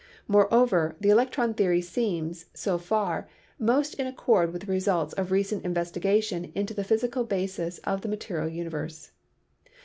Moreover, 0.27 0.95
the 0.99 1.09
electron 1.11 1.53
theory 1.53 1.79
seems, 1.79 2.45
so 2.55 2.79
far, 2.79 3.29
most 3.59 3.93
in 3.99 4.07
accord 4.07 4.51
with 4.51 4.63
the 4.63 4.71
results 4.71 5.13
of 5.13 5.29
recent 5.31 5.63
investigation 5.63 6.51
into 6.55 6.73
the 6.73 6.83
physical 6.83 7.23
basis 7.23 7.77
of 7.83 8.01
the 8.01 8.09
material 8.09 8.49
universe. 8.49 9.11